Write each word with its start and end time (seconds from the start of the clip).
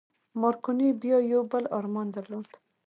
مارکوني 0.41 0.89
بيا 1.01 1.17
يو 1.31 1.41
بل 1.51 1.63
ارمان 1.77 2.07
درلود. 2.15 2.49